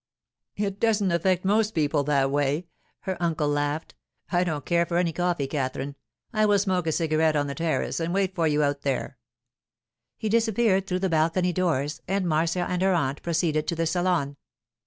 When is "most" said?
1.45-1.75